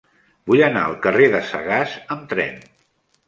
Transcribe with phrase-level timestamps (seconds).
[0.51, 2.57] Vull anar al carrer de Sagàs amb tren.